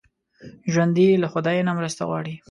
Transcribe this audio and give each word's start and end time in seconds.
ژوندي 0.73 1.07
له 1.21 1.27
خدای 1.33 1.57
نه 1.67 1.71
مرسته 1.79 2.01
غواړي 2.09 2.33